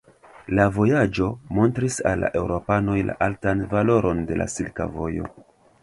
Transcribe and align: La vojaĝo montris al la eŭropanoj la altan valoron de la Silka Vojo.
La 0.59 0.63
vojaĝo 0.77 1.27
montris 1.59 1.99
al 2.13 2.25
la 2.25 2.33
eŭropanoj 2.41 2.99
la 3.11 3.19
altan 3.29 3.65
valoron 3.77 4.27
de 4.33 4.43
la 4.43 4.53
Silka 4.57 4.91
Vojo. 4.99 5.33